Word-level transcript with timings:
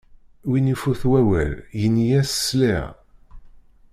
Win 0.49 0.71
ifut 0.73 1.01
wawal, 1.11 1.53
yini-as: 1.79 2.31
sliɣ! 2.47 2.87